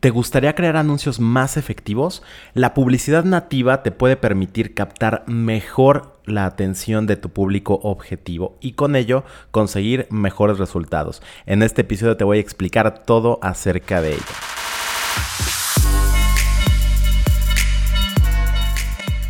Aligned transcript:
¿Te 0.00 0.08
gustaría 0.08 0.54
crear 0.54 0.78
anuncios 0.78 1.20
más 1.20 1.58
efectivos? 1.58 2.22
La 2.54 2.72
publicidad 2.72 3.24
nativa 3.24 3.82
te 3.82 3.90
puede 3.90 4.16
permitir 4.16 4.72
captar 4.72 5.24
mejor 5.26 6.18
la 6.24 6.46
atención 6.46 7.06
de 7.06 7.16
tu 7.16 7.28
público 7.28 7.78
objetivo 7.82 8.56
y 8.62 8.72
con 8.72 8.96
ello 8.96 9.24
conseguir 9.50 10.06
mejores 10.08 10.56
resultados. 10.56 11.20
En 11.44 11.62
este 11.62 11.82
episodio 11.82 12.16
te 12.16 12.24
voy 12.24 12.38
a 12.38 12.40
explicar 12.40 13.04
todo 13.04 13.38
acerca 13.42 14.00
de 14.00 14.12
ello. 14.12 14.22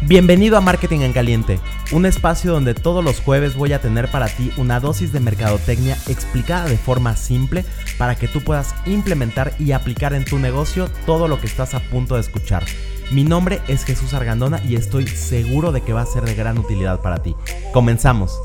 Bienvenido 0.03 0.57
a 0.57 0.61
Marketing 0.61 1.01
en 1.01 1.13
Caliente, 1.13 1.59
un 1.93 2.07
espacio 2.07 2.53
donde 2.53 2.75
todos 2.75 3.05
los 3.05 3.21
jueves 3.21 3.57
voy 3.57 3.73
a 3.73 3.81
tener 3.81 4.11
para 4.11 4.29
ti 4.29 4.53
una 4.57 4.79
dosis 4.79 5.13
de 5.13 5.21
mercadotecnia 5.21 5.97
explicada 6.09 6.69
de 6.69 6.77
forma 6.77 7.17
simple 7.17 7.65
para 7.99 8.15
que 8.15 8.29
tú 8.29 8.41
puedas 8.41 8.75
implementar 8.87 9.55
y 9.59 9.73
aplicar 9.73 10.15
en 10.15 10.25
tu 10.25 10.39
negocio 10.39 10.89
todo 11.05 11.27
lo 11.27 11.41
que 11.41 11.47
estás 11.47 11.75
a 11.75 11.81
punto 11.81 12.15
de 12.15 12.21
escuchar. 12.21 12.65
Mi 13.11 13.25
nombre 13.25 13.61
es 13.67 13.85
Jesús 13.85 14.15
Argandona 14.15 14.61
y 14.65 14.77
estoy 14.77 15.07
seguro 15.09 15.73
de 15.73 15.81
que 15.81 15.93
va 15.93 16.03
a 16.03 16.07
ser 16.07 16.23
de 16.25 16.35
gran 16.35 16.59
utilidad 16.59 17.01
para 17.01 17.23
ti. 17.23 17.35
Comenzamos. 17.73 18.41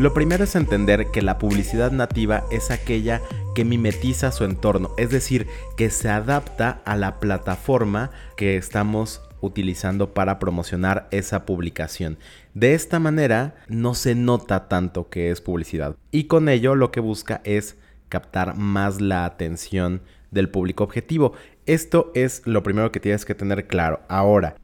Lo 0.00 0.12
primero 0.12 0.42
es 0.42 0.56
entender 0.56 1.12
que 1.12 1.22
la 1.22 1.38
publicidad 1.38 1.92
nativa 1.92 2.42
es 2.50 2.72
aquella 2.72 3.22
que 3.54 3.64
mimetiza 3.64 4.32
su 4.32 4.42
entorno, 4.42 4.90
es 4.96 5.10
decir, 5.10 5.46
que 5.76 5.90
se 5.90 6.08
adapta 6.08 6.82
a 6.84 6.96
la 6.96 7.20
plataforma 7.20 8.10
que 8.34 8.56
estamos 8.56 9.20
utilizando 9.44 10.14
para 10.14 10.38
promocionar 10.38 11.08
esa 11.10 11.46
publicación. 11.46 12.18
De 12.54 12.74
esta 12.74 12.98
manera 12.98 13.54
no 13.68 13.94
se 13.94 14.14
nota 14.14 14.68
tanto 14.68 15.08
que 15.08 15.30
es 15.30 15.40
publicidad 15.40 15.96
y 16.10 16.24
con 16.24 16.48
ello 16.48 16.74
lo 16.74 16.90
que 16.90 17.00
busca 17.00 17.40
es 17.44 17.76
captar 18.08 18.56
más 18.56 19.00
la 19.00 19.24
atención 19.24 20.02
del 20.30 20.48
público 20.48 20.84
objetivo. 20.84 21.32
Esto 21.66 22.10
es 22.14 22.42
lo 22.44 22.62
primero 22.62 22.92
que 22.92 23.00
tienes 23.00 23.24
que 23.24 23.34
tener 23.34 23.66
claro. 23.66 24.00
Ahora, 24.08 24.56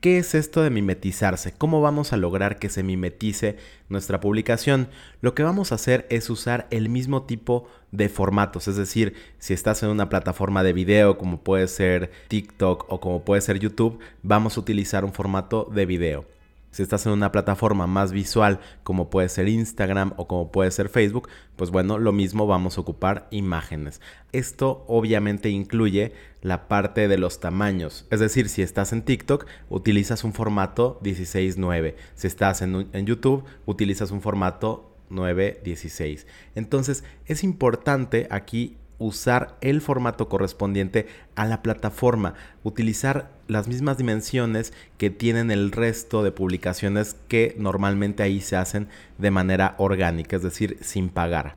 ¿Qué 0.00 0.18
es 0.18 0.34
esto 0.34 0.62
de 0.62 0.68
mimetizarse? 0.70 1.52
¿Cómo 1.52 1.80
vamos 1.80 2.12
a 2.12 2.18
lograr 2.18 2.58
que 2.58 2.68
se 2.68 2.82
mimetice 2.82 3.56
nuestra 3.88 4.20
publicación? 4.20 4.88
Lo 5.22 5.34
que 5.34 5.42
vamos 5.42 5.72
a 5.72 5.76
hacer 5.76 6.06
es 6.10 6.28
usar 6.28 6.66
el 6.70 6.90
mismo 6.90 7.22
tipo 7.22 7.66
de 7.92 8.10
formatos, 8.10 8.68
es 8.68 8.76
decir, 8.76 9.14
si 9.38 9.54
estás 9.54 9.82
en 9.82 9.88
una 9.88 10.10
plataforma 10.10 10.62
de 10.62 10.74
video 10.74 11.16
como 11.16 11.40
puede 11.40 11.66
ser 11.66 12.10
TikTok 12.28 12.84
o 12.92 13.00
como 13.00 13.24
puede 13.24 13.40
ser 13.40 13.58
YouTube, 13.58 13.98
vamos 14.22 14.56
a 14.56 14.60
utilizar 14.60 15.04
un 15.04 15.14
formato 15.14 15.66
de 15.72 15.86
video. 15.86 16.35
Si 16.76 16.82
estás 16.82 17.06
en 17.06 17.12
una 17.12 17.32
plataforma 17.32 17.86
más 17.86 18.12
visual 18.12 18.60
como 18.82 19.08
puede 19.08 19.30
ser 19.30 19.48
Instagram 19.48 20.12
o 20.18 20.28
como 20.28 20.52
puede 20.52 20.70
ser 20.70 20.90
Facebook, 20.90 21.26
pues 21.56 21.70
bueno, 21.70 21.96
lo 21.96 22.12
mismo 22.12 22.46
vamos 22.46 22.76
a 22.76 22.82
ocupar 22.82 23.28
imágenes. 23.30 24.02
Esto 24.32 24.84
obviamente 24.86 25.48
incluye 25.48 26.12
la 26.42 26.68
parte 26.68 27.08
de 27.08 27.16
los 27.16 27.40
tamaños. 27.40 28.06
Es 28.10 28.20
decir, 28.20 28.50
si 28.50 28.60
estás 28.60 28.92
en 28.92 29.00
TikTok, 29.00 29.46
utilizas 29.70 30.22
un 30.22 30.34
formato 30.34 31.00
16.9. 31.02 31.94
Si 32.14 32.26
estás 32.26 32.60
en, 32.60 33.06
YouTube, 33.06 33.44
utilizas 33.64 34.10
un 34.10 34.20
formato 34.20 34.94
9.16. 35.08 36.26
Entonces 36.56 37.04
es 37.24 37.42
importante 37.42 38.28
aquí 38.30 38.76
usar 38.98 39.56
el 39.60 39.80
formato 39.80 40.28
correspondiente 40.28 41.06
a 41.34 41.44
la 41.44 41.62
plataforma, 41.62 42.34
utilizar 42.62 43.30
las 43.48 43.68
mismas 43.68 43.98
dimensiones 43.98 44.72
que 44.98 45.10
tienen 45.10 45.50
el 45.50 45.72
resto 45.72 46.22
de 46.22 46.32
publicaciones 46.32 47.16
que 47.28 47.54
normalmente 47.58 48.22
ahí 48.22 48.40
se 48.40 48.56
hacen 48.56 48.88
de 49.18 49.30
manera 49.30 49.74
orgánica, 49.78 50.36
es 50.36 50.42
decir, 50.42 50.78
sin 50.80 51.08
pagar. 51.08 51.56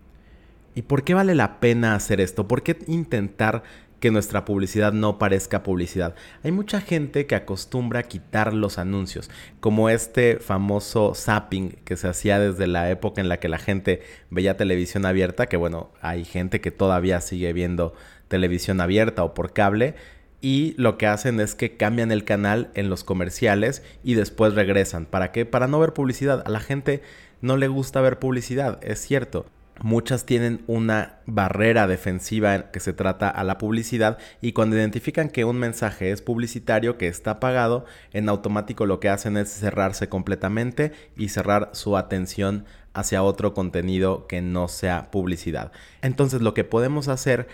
¿Y 0.76 0.84
por 0.84 1.04
qué 1.04 1.14
vale 1.14 1.36
la 1.36 1.60
pena 1.60 1.96
hacer 1.96 2.22
esto? 2.22 2.48
¿Por 2.48 2.64
qué 2.64 2.78
intentar 2.88 3.64
que 4.00 4.12
nuestra 4.12 4.46
publicidad 4.46 4.94
no 4.94 5.18
parezca 5.18 5.64
publicidad. 5.64 6.16
Hay 6.44 6.52
mucha 6.52 6.82
gente 6.82 7.26
que 7.26 7.36
acostumbra 7.36 8.02
a 8.02 8.04
quitar 8.04 8.54
los 8.54 8.78
anuncios, 8.78 9.30
como 9.60 9.90
este 9.90 10.38
famoso 10.38 11.14
zapping 11.16 11.72
que 11.84 11.98
se 11.98 12.08
hacía 12.08 12.40
desde 12.40 12.68
la 12.68 12.90
época 12.90 13.22
en 13.22 13.30
la 13.30 13.40
que 13.40 13.50
la 13.50 13.58
gente 13.58 14.02
veía 14.30 14.58
televisión 14.58 15.06
abierta, 15.06 15.48
que 15.48 15.58
bueno, 15.58 15.92
hay 16.02 16.26
gente 16.26 16.62
que 16.62 16.72
todavía 16.72 17.22
sigue 17.22 17.54
viendo 17.54 17.94
televisión 18.28 18.82
abierta 18.82 19.24
o 19.24 19.34
por 19.34 19.54
cable. 19.54 19.96
Y 20.42 20.74
lo 20.78 20.98
que 20.98 21.06
hacen 21.06 21.42
es 21.42 21.54
que 21.54 21.76
cambian 21.76 22.14
el 22.14 22.24
canal 22.24 22.72
en 22.74 22.90
los 22.90 23.04
comerciales 23.04 23.84
y 24.06 24.14
después 24.14 24.54
regresan. 24.54 25.06
¿Para 25.06 25.34
qué? 25.34 25.46
Para 25.46 25.68
no 25.68 25.80
ver 25.80 25.92
publicidad. 25.92 26.44
A 26.46 26.50
la 26.50 26.62
gente 26.62 27.02
no 27.42 27.58
le 27.58 27.68
gusta 27.68 28.00
ver 28.00 28.20
publicidad, 28.20 28.80
es 28.82 29.00
cierto. 29.00 29.46
Muchas 29.82 30.26
tienen 30.26 30.64
una 30.68 31.20
barrera 31.26 31.88
defensiva 31.88 32.72
que 32.72 32.82
se 32.82 32.92
trata 32.92 33.30
a 33.30 33.44
la 33.46 33.58
publicidad 33.58 34.18
y 34.42 34.52
cuando 34.52 34.76
identifican 34.76 35.30
que 35.30 35.46
un 35.46 35.58
mensaje 35.58 36.12
es 36.12 36.22
publicitario 36.22 36.98
que 36.98 37.08
está 37.08 37.40
pagado, 37.40 37.86
en 38.12 38.28
automático 38.28 38.86
lo 38.86 39.00
que 39.00 39.10
hacen 39.10 39.38
es 39.38 39.50
cerrarse 39.50 40.10
completamente 40.10 40.92
y 41.16 41.30
cerrar 41.30 41.70
su 41.74 41.96
atención 41.96 42.66
hacia 42.94 43.24
otro 43.24 43.54
contenido 43.54 44.28
que 44.28 44.42
no 44.42 44.68
sea 44.68 45.12
publicidad. 45.12 45.72
Entonces 46.02 46.42
lo 46.42 46.54
que 46.54 46.66
podemos 46.66 47.08
hacer 47.08 47.48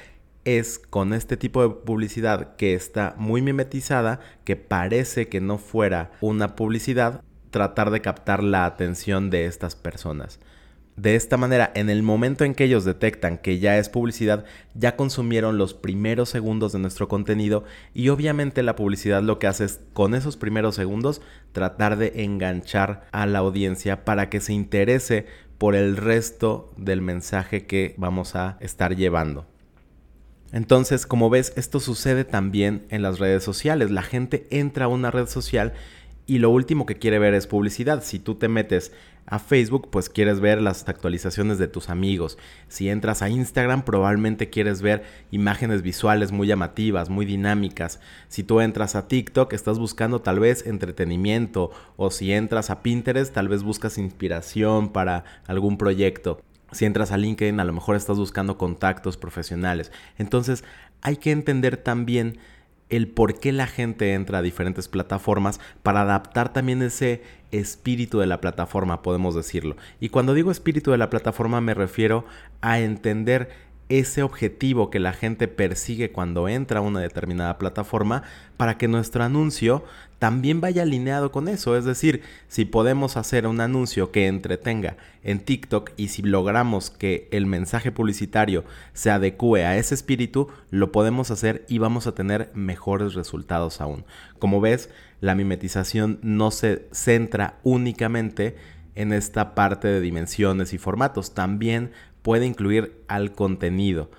es 0.45 0.79
con 0.79 1.13
este 1.13 1.37
tipo 1.37 1.61
de 1.61 1.69
publicidad 1.69 2.55
que 2.55 2.73
está 2.73 3.15
muy 3.17 3.41
mimetizada, 3.41 4.19
que 4.45 4.55
parece 4.55 5.27
que 5.27 5.41
no 5.41 5.57
fuera 5.57 6.11
una 6.21 6.55
publicidad, 6.55 7.21
tratar 7.49 7.91
de 7.91 8.01
captar 8.01 8.43
la 8.43 8.65
atención 8.65 9.29
de 9.29 9.45
estas 9.45 9.75
personas. 9.75 10.39
De 10.97 11.15
esta 11.15 11.35
manera, 11.35 11.71
en 11.75 11.89
el 11.89 12.03
momento 12.03 12.45
en 12.45 12.55
que 12.55 12.63
ellos 12.63 12.85
detectan 12.85 13.37
que 13.37 13.59
ya 13.59 13.77
es 13.77 13.89
publicidad, 13.89 14.45
ya 14.75 14.95
consumieron 14.95 15.57
los 15.57 15.73
primeros 15.73 16.29
segundos 16.29 16.71
de 16.71 16.79
nuestro 16.79 17.09
contenido 17.09 17.65
y 17.93 18.07
obviamente 18.09 18.63
la 18.63 18.77
publicidad 18.77 19.21
lo 19.21 19.37
que 19.37 19.47
hace 19.47 19.65
es 19.65 19.81
con 19.91 20.15
esos 20.15 20.37
primeros 20.37 20.75
segundos 20.75 21.21
tratar 21.51 21.97
de 21.97 22.23
enganchar 22.23 23.07
a 23.11 23.25
la 23.25 23.39
audiencia 23.39 24.05
para 24.05 24.29
que 24.29 24.39
se 24.39 24.53
interese 24.53 25.25
por 25.57 25.75
el 25.75 25.97
resto 25.97 26.71
del 26.77 27.01
mensaje 27.01 27.65
que 27.65 27.93
vamos 27.97 28.35
a 28.35 28.57
estar 28.61 28.95
llevando. 28.95 29.45
Entonces, 30.53 31.05
como 31.05 31.29
ves, 31.29 31.51
esto 31.57 31.81
sucede 31.81 32.23
también 32.23 32.85
en 32.89 33.01
las 33.01 33.19
redes 33.19 33.43
sociales. 33.43 33.91
La 33.91 34.03
gente 34.03 34.47
entra 34.51 34.85
a 34.85 34.89
una 34.89 35.11
red 35.11 35.27
social 35.27 35.73
y 36.27 36.39
lo 36.39 36.49
último 36.49 36.85
que 36.85 36.95
quiere 36.95 37.19
ver 37.19 37.33
es 37.33 37.47
publicidad. 37.47 38.03
Si 38.03 38.19
tú 38.19 38.35
te 38.35 38.47
metes 38.47 38.91
a 39.27 39.39
Facebook, 39.39 39.89
pues 39.89 40.09
quieres 40.09 40.39
ver 40.39 40.61
las 40.61 40.87
actualizaciones 40.87 41.57
de 41.57 41.67
tus 41.67 41.89
amigos. 41.89 42.37
Si 42.67 42.89
entras 42.89 43.21
a 43.21 43.29
Instagram, 43.29 43.83
probablemente 43.83 44.49
quieres 44.49 44.81
ver 44.81 45.03
imágenes 45.31 45.81
visuales 45.81 46.31
muy 46.31 46.47
llamativas, 46.47 47.09
muy 47.09 47.25
dinámicas. 47.25 47.99
Si 48.27 48.43
tú 48.43 48.61
entras 48.61 48.95
a 48.95 49.07
TikTok, 49.07 49.53
estás 49.53 49.79
buscando 49.79 50.21
tal 50.21 50.39
vez 50.39 50.65
entretenimiento. 50.65 51.71
O 51.97 52.11
si 52.11 52.33
entras 52.33 52.69
a 52.69 52.81
Pinterest, 52.81 53.33
tal 53.33 53.47
vez 53.47 53.63
buscas 53.63 53.97
inspiración 53.97 54.89
para 54.89 55.23
algún 55.47 55.77
proyecto. 55.77 56.41
Si 56.71 56.85
entras 56.85 57.11
a 57.11 57.17
LinkedIn, 57.17 57.59
a 57.59 57.65
lo 57.65 57.73
mejor 57.73 57.95
estás 57.95 58.17
buscando 58.17 58.57
contactos 58.57 59.17
profesionales. 59.17 59.91
Entonces, 60.17 60.63
hay 61.01 61.17
que 61.17 61.31
entender 61.31 61.77
también 61.77 62.37
el 62.89 63.07
por 63.07 63.39
qué 63.39 63.51
la 63.51 63.67
gente 63.67 64.13
entra 64.13 64.39
a 64.39 64.41
diferentes 64.41 64.87
plataformas 64.87 65.59
para 65.83 66.01
adaptar 66.01 66.53
también 66.53 66.81
ese 66.81 67.23
espíritu 67.51 68.19
de 68.19 68.27
la 68.27 68.41
plataforma, 68.41 69.01
podemos 69.01 69.35
decirlo. 69.35 69.75
Y 69.99 70.09
cuando 70.09 70.33
digo 70.33 70.51
espíritu 70.51 70.91
de 70.91 70.97
la 70.97 71.09
plataforma 71.09 71.61
me 71.61 71.73
refiero 71.73 72.25
a 72.61 72.79
entender 72.79 73.49
ese 73.89 74.23
objetivo 74.23 74.89
que 74.89 74.99
la 74.99 75.13
gente 75.13 75.47
persigue 75.47 76.11
cuando 76.11 76.47
entra 76.47 76.79
a 76.79 76.83
una 76.83 77.01
determinada 77.01 77.57
plataforma 77.57 78.23
para 78.57 78.77
que 78.77 78.87
nuestro 78.87 79.23
anuncio 79.23 79.83
también 80.17 80.61
vaya 80.61 80.83
alineado 80.83 81.31
con 81.31 81.47
eso. 81.47 81.77
Es 81.77 81.85
decir, 81.85 82.21
si 82.47 82.65
podemos 82.65 83.17
hacer 83.17 83.45
un 83.45 83.61
anuncio 83.61 84.11
que 84.11 84.27
entretenga 84.27 84.97
en 85.23 85.39
TikTok 85.39 85.91
y 85.97 86.07
si 86.07 86.23
logramos 86.23 86.89
que 86.89 87.27
el 87.31 87.45
mensaje 87.45 87.91
publicitario 87.91 88.63
se 88.93 89.11
adecue 89.11 89.65
a 89.65 89.77
ese 89.77 89.93
espíritu, 89.93 90.47
lo 90.71 90.91
podemos 90.91 91.29
hacer 91.29 91.65
y 91.67 91.77
vamos 91.77 92.07
a 92.07 92.15
tener 92.15 92.49
mejores 92.55 93.13
resultados 93.13 93.81
aún. 93.81 94.05
Como 94.39 94.61
ves, 94.61 94.89
la 95.21 95.35
mimetización 95.35 96.19
no 96.23 96.49
se 96.51 96.87
centra 96.91 97.59
únicamente 97.63 98.55
en 98.95 99.11
esta 99.11 99.53
parte 99.53 99.89
de 99.89 99.99
dimensiones 99.99 100.73
y 100.73 100.77
formatos, 100.77 101.33
también 101.33 101.91
puede 102.25 102.47
incluir 102.47 103.03
al 103.07 103.33
contenido. 103.33 104.09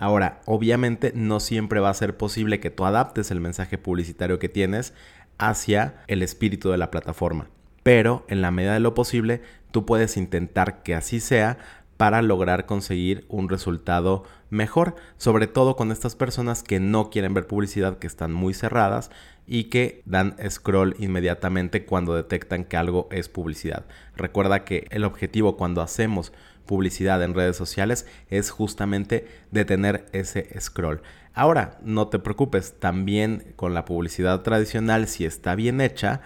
Ahora, 0.00 0.40
obviamente 0.46 1.12
no 1.14 1.38
siempre 1.38 1.78
va 1.78 1.90
a 1.90 1.94
ser 1.94 2.16
posible 2.16 2.58
que 2.58 2.70
tú 2.70 2.84
adaptes 2.84 3.30
el 3.30 3.38
mensaje 3.38 3.78
publicitario 3.78 4.40
que 4.40 4.48
tienes 4.48 4.94
hacia 5.38 6.02
el 6.08 6.22
espíritu 6.22 6.70
de 6.70 6.78
la 6.78 6.90
plataforma, 6.90 7.50
pero 7.84 8.24
en 8.26 8.42
la 8.42 8.50
medida 8.50 8.72
de 8.74 8.80
lo 8.80 8.94
posible 8.94 9.42
tú 9.70 9.86
puedes 9.86 10.16
intentar 10.16 10.82
que 10.82 10.96
así 10.96 11.20
sea 11.20 11.56
para 11.96 12.20
lograr 12.20 12.66
conseguir 12.66 13.26
un 13.28 13.48
resultado 13.48 14.24
mejor, 14.50 14.96
sobre 15.16 15.46
todo 15.46 15.76
con 15.76 15.92
estas 15.92 16.16
personas 16.16 16.64
que 16.64 16.80
no 16.80 17.10
quieren 17.10 17.32
ver 17.32 17.46
publicidad, 17.46 18.00
que 18.00 18.08
están 18.08 18.32
muy 18.32 18.54
cerradas 18.54 19.12
y 19.46 19.64
que 19.64 20.02
dan 20.04 20.34
scroll 20.50 20.96
inmediatamente 20.98 21.84
cuando 21.84 22.16
detectan 22.16 22.64
que 22.64 22.76
algo 22.76 23.06
es 23.12 23.28
publicidad. 23.28 23.84
Recuerda 24.16 24.64
que 24.64 24.88
el 24.90 25.04
objetivo 25.04 25.56
cuando 25.56 25.80
hacemos 25.80 26.32
publicidad 26.66 27.22
en 27.22 27.34
redes 27.34 27.56
sociales 27.56 28.06
es 28.28 28.50
justamente 28.50 29.26
detener 29.50 30.06
ese 30.12 30.48
scroll. 30.60 31.02
Ahora, 31.34 31.78
no 31.82 32.08
te 32.08 32.18
preocupes, 32.18 32.74
también 32.78 33.54
con 33.56 33.74
la 33.74 33.84
publicidad 33.84 34.42
tradicional, 34.42 35.08
si 35.08 35.24
está 35.24 35.54
bien 35.54 35.80
hecha, 35.80 36.20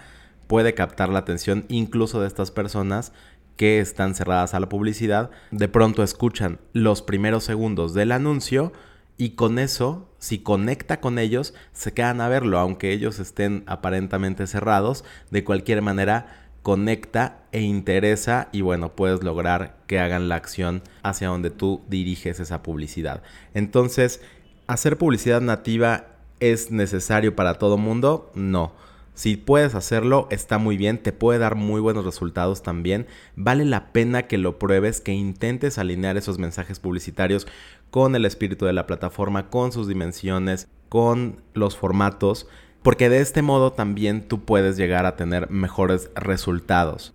puede 0.47 0.73
captar 0.73 1.09
la 1.09 1.19
atención 1.19 1.65
incluso 1.69 2.21
de 2.21 2.27
estas 2.27 2.51
personas 2.51 3.13
que 3.55 3.79
están 3.79 4.15
cerradas 4.15 4.53
a 4.53 4.59
la 4.59 4.69
publicidad. 4.69 5.31
De 5.51 5.67
pronto 5.67 6.03
escuchan 6.03 6.59
los 6.73 7.01
primeros 7.01 7.43
segundos 7.43 7.93
del 7.93 8.11
anuncio 8.11 8.71
y 9.17 9.31
con 9.31 9.57
eso, 9.57 10.13
si 10.19 10.39
conecta 10.39 11.01
con 11.01 11.17
ellos, 11.17 11.55
se 11.73 11.91
quedan 11.91 12.21
a 12.21 12.29
verlo, 12.29 12.59
aunque 12.59 12.91
ellos 12.91 13.19
estén 13.19 13.63
aparentemente 13.65 14.45
cerrados. 14.45 15.03
De 15.31 15.43
cualquier 15.43 15.81
manera, 15.81 16.46
conecta 16.67 17.45
e 17.53 17.61
interesa 17.61 18.49
y 18.51 18.59
bueno, 18.59 18.93
puedes 18.93 19.23
lograr 19.23 19.77
que 19.87 19.99
hagan 19.99 20.27
la 20.27 20.35
acción 20.35 20.81
hacia 21.01 21.29
donde 21.29 21.49
tú 21.49 21.81
diriges 21.87 22.41
esa 22.41 22.61
publicidad. 22.61 23.23
Entonces, 23.53 24.19
¿hacer 24.67 24.97
publicidad 24.97 25.39
nativa 25.39 26.07
es 26.41 26.69
necesario 26.69 27.37
para 27.37 27.53
todo 27.53 27.77
mundo? 27.77 28.33
No. 28.35 28.73
Si 29.13 29.37
puedes 29.37 29.75
hacerlo, 29.75 30.27
está 30.29 30.57
muy 30.57 30.75
bien, 30.75 30.97
te 30.97 31.13
puede 31.13 31.39
dar 31.39 31.55
muy 31.55 31.79
buenos 31.79 32.03
resultados 32.03 32.63
también. 32.63 33.07
Vale 33.37 33.63
la 33.63 33.93
pena 33.93 34.23
que 34.23 34.37
lo 34.37 34.59
pruebes, 34.59 34.99
que 34.99 35.13
intentes 35.13 35.77
alinear 35.77 36.17
esos 36.17 36.37
mensajes 36.37 36.81
publicitarios 36.81 37.47
con 37.91 38.13
el 38.13 38.25
espíritu 38.25 38.65
de 38.65 38.73
la 38.73 38.87
plataforma, 38.87 39.49
con 39.49 39.71
sus 39.71 39.87
dimensiones, 39.87 40.67
con 40.89 41.41
los 41.53 41.77
formatos 41.77 42.45
porque 42.87 43.09
de 43.09 43.19
este 43.19 43.41
modo 43.41 43.73
también 43.73 44.29
tú 44.29 44.45
puedes 44.45 44.77
llegar 44.77 45.05
a 45.05 45.17
tener 45.17 45.49
mejores 45.49 46.09
resultados. 46.15 47.13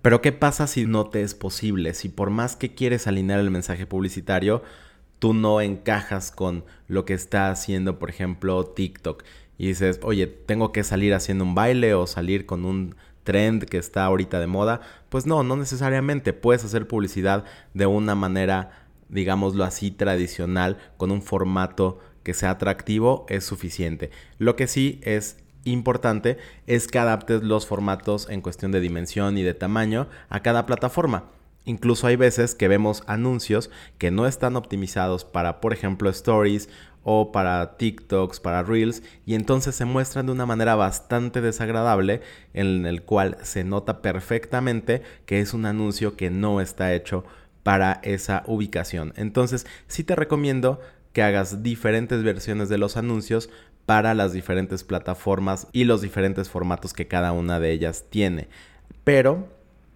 Pero 0.00 0.22
¿qué 0.22 0.32
pasa 0.32 0.66
si 0.66 0.86
no 0.86 1.08
te 1.08 1.20
es 1.20 1.34
posible? 1.34 1.92
Si 1.92 2.08
por 2.08 2.30
más 2.30 2.56
que 2.56 2.72
quieres 2.72 3.06
alinear 3.06 3.38
el 3.38 3.50
mensaje 3.50 3.84
publicitario, 3.84 4.62
tú 5.18 5.34
no 5.34 5.60
encajas 5.60 6.30
con 6.30 6.64
lo 6.88 7.04
que 7.04 7.12
está 7.12 7.50
haciendo, 7.50 7.98
por 7.98 8.08
ejemplo, 8.08 8.64
TikTok. 8.64 9.22
Y 9.58 9.66
dices, 9.66 10.00
oye, 10.02 10.26
tengo 10.26 10.72
que 10.72 10.82
salir 10.82 11.12
haciendo 11.12 11.44
un 11.44 11.54
baile 11.54 11.92
o 11.92 12.06
salir 12.06 12.46
con 12.46 12.64
un 12.64 12.94
trend 13.22 13.64
que 13.64 13.76
está 13.76 14.06
ahorita 14.06 14.40
de 14.40 14.46
moda. 14.46 14.80
Pues 15.10 15.26
no, 15.26 15.42
no 15.42 15.56
necesariamente. 15.56 16.32
Puedes 16.32 16.64
hacer 16.64 16.88
publicidad 16.88 17.44
de 17.74 17.84
una 17.84 18.14
manera, 18.14 18.86
digámoslo 19.10 19.64
así, 19.64 19.90
tradicional, 19.90 20.78
con 20.96 21.10
un 21.10 21.20
formato 21.20 22.00
que 22.22 22.34
sea 22.34 22.50
atractivo 22.50 23.26
es 23.28 23.44
suficiente. 23.44 24.10
Lo 24.38 24.56
que 24.56 24.66
sí 24.66 25.00
es 25.02 25.36
importante 25.64 26.38
es 26.66 26.88
que 26.88 26.98
adaptes 26.98 27.42
los 27.42 27.66
formatos 27.66 28.28
en 28.28 28.40
cuestión 28.40 28.72
de 28.72 28.80
dimensión 28.80 29.38
y 29.38 29.42
de 29.42 29.54
tamaño 29.54 30.08
a 30.28 30.40
cada 30.40 30.66
plataforma. 30.66 31.24
Incluso 31.64 32.08
hay 32.08 32.16
veces 32.16 32.54
que 32.56 32.66
vemos 32.66 33.04
anuncios 33.06 33.70
que 33.98 34.10
no 34.10 34.26
están 34.26 34.56
optimizados 34.56 35.24
para, 35.24 35.60
por 35.60 35.72
ejemplo, 35.72 36.10
stories 36.10 36.68
o 37.04 37.32
para 37.32 37.76
TikToks, 37.76 38.40
para 38.40 38.62
Reels, 38.62 39.02
y 39.26 39.34
entonces 39.34 39.74
se 39.74 39.84
muestran 39.84 40.26
de 40.26 40.32
una 40.32 40.46
manera 40.46 40.74
bastante 40.74 41.40
desagradable 41.40 42.20
en 42.54 42.86
el 42.86 43.02
cual 43.02 43.38
se 43.42 43.64
nota 43.64 44.02
perfectamente 44.02 45.02
que 45.26 45.40
es 45.40 45.54
un 45.54 45.66
anuncio 45.66 46.16
que 46.16 46.30
no 46.30 46.60
está 46.60 46.94
hecho 46.94 47.24
para 47.62 48.00
esa 48.02 48.42
ubicación. 48.46 49.12
Entonces, 49.16 49.66
sí 49.86 50.04
te 50.04 50.16
recomiendo 50.16 50.80
que 51.12 51.22
hagas 51.22 51.62
diferentes 51.62 52.22
versiones 52.22 52.68
de 52.68 52.78
los 52.78 52.96
anuncios 52.96 53.50
para 53.86 54.14
las 54.14 54.32
diferentes 54.32 54.84
plataformas 54.84 55.66
y 55.72 55.84
los 55.84 56.02
diferentes 56.02 56.48
formatos 56.48 56.92
que 56.92 57.08
cada 57.08 57.32
una 57.32 57.60
de 57.60 57.72
ellas 57.72 58.04
tiene. 58.10 58.48
Pero 59.04 59.48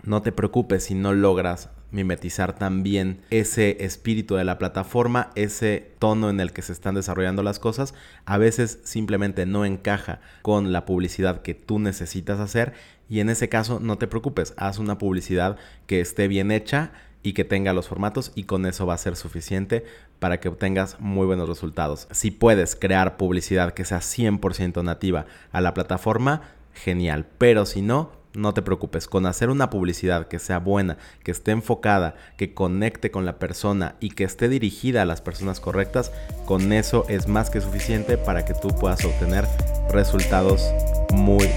no 0.03 0.23
te 0.23 0.33
preocupes 0.33 0.85
si 0.85 0.95
no 0.95 1.13
logras 1.13 1.71
mimetizar 1.91 2.53
también 2.59 3.23
ese 3.31 3.85
espíritu 3.85 4.35
de 4.35 4.45
la 4.45 4.59
plataforma, 4.59 5.31
ese 5.35 5.93
tono 5.99 6.31
en 6.31 6.41
el 6.41 6.53
que 6.53 6.63
se 6.63 6.73
están 6.73 6.95
desarrollando 6.95 7.43
las 7.43 7.59
cosas, 7.59 7.95
a 8.25 8.39
veces 8.39 8.81
simplemente 8.85 9.47
no 9.47 9.65
encaja 9.65 10.21
con 10.43 10.73
la 10.73 10.85
publicidad 10.85 11.43
que 11.43 11.55
tú 11.55 11.79
necesitas 11.79 12.41
hacer 12.41 12.75
y 13.09 13.21
en 13.21 13.31
ese 13.31 13.49
caso 13.49 13.79
no 13.81 13.99
te 13.99 14.09
preocupes, 14.09 14.53
haz 14.57 14.79
una 14.79 14.99
publicidad 14.99 15.57
que 15.87 16.01
esté 16.01 16.29
bien 16.29 16.51
hecha 16.51 16.91
y 17.23 17.33
que 17.33 17.45
tenga 17.45 17.73
los 17.73 17.89
formatos 17.89 18.33
y 18.35 18.45
con 18.45 18.67
eso 18.67 18.87
va 18.87 18.95
a 18.95 18.99
ser 18.99 19.17
suficiente 19.17 19.85
para 20.19 20.41
que 20.41 20.49
obtengas 20.49 21.01
muy 21.01 21.27
buenos 21.27 21.49
resultados. 21.49 22.09
Si 22.11 22.31
puedes 22.31 22.77
crear 22.77 23.17
publicidad 23.17 23.75
que 23.75 23.85
sea 23.85 23.99
100% 23.99 24.83
nativa 24.85 25.27
a 25.53 25.61
la 25.61 25.75
plataforma, 25.75 26.43
genial, 26.73 27.27
pero 27.39 27.67
si 27.67 27.83
no, 27.83 28.13
no 28.37 28.55
te 28.55 28.63
preocupes, 28.63 29.09
con 29.09 29.27
hacer 29.27 29.51
una 29.51 29.71
publicidad 29.71 30.29
que 30.29 30.39
sea 30.39 30.59
buena, 30.59 30.99
que 31.25 31.31
esté 31.31 31.53
enfocada, 31.53 32.15
que 32.37 32.55
conecte 32.55 33.11
con 33.11 33.25
la 33.25 33.39
persona 33.39 33.97
y 33.99 34.11
que 34.11 34.25
esté 34.25 34.49
dirigida 34.49 35.03
a 35.03 35.07
las 35.07 35.23
personas 35.23 35.59
correctas, 35.59 36.13
con 36.45 36.73
eso 36.73 37.07
es 37.09 37.29
más 37.29 37.51
que 37.51 37.61
suficiente 37.61 38.19
para 38.19 38.45
que 38.45 38.55
tú 38.55 38.69
puedas 38.69 39.05
obtener 39.05 39.47
resultados 39.91 40.71
muy, 41.13 41.49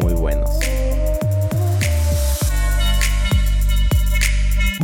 muy 0.00 0.14
buenos. 0.14 0.58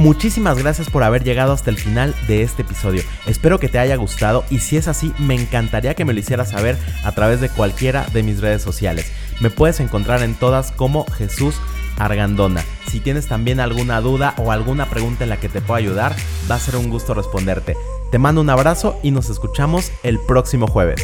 Muchísimas 0.04 0.58
gracias 0.58 0.90
por 0.90 1.02
haber 1.02 1.24
llegado 1.24 1.54
hasta 1.54 1.70
el 1.70 1.78
final 1.78 2.14
de 2.28 2.42
este 2.42 2.60
episodio. 2.60 3.02
Espero 3.26 3.58
que 3.58 3.70
te 3.70 3.78
haya 3.78 3.96
gustado 3.96 4.44
y 4.50 4.58
si 4.58 4.76
es 4.76 4.86
así, 4.86 5.14
me 5.18 5.34
encantaría 5.34 5.94
que 5.94 6.04
me 6.04 6.12
lo 6.12 6.20
hicieras 6.20 6.50
saber 6.50 6.76
a 7.04 7.12
través 7.12 7.40
de 7.40 7.48
cualquiera 7.48 8.06
de 8.12 8.22
mis 8.22 8.42
redes 8.42 8.60
sociales. 8.60 9.10
Me 9.40 9.48
puedes 9.48 9.80
encontrar 9.80 10.22
en 10.22 10.34
todas 10.34 10.72
como 10.72 11.06
Jesús 11.06 11.54
Argandona. 11.96 12.62
Si 12.90 13.00
tienes 13.00 13.28
también 13.28 13.60
alguna 13.60 14.02
duda 14.02 14.34
o 14.36 14.52
alguna 14.52 14.90
pregunta 14.90 15.24
en 15.24 15.30
la 15.30 15.38
que 15.38 15.48
te 15.48 15.62
pueda 15.62 15.78
ayudar, 15.78 16.14
va 16.50 16.56
a 16.56 16.60
ser 16.60 16.76
un 16.76 16.90
gusto 16.90 17.14
responderte. 17.14 17.74
Te 18.10 18.18
mando 18.18 18.42
un 18.42 18.50
abrazo 18.50 19.00
y 19.02 19.10
nos 19.10 19.30
escuchamos 19.30 19.90
el 20.02 20.18
próximo 20.28 20.66
jueves. 20.66 21.02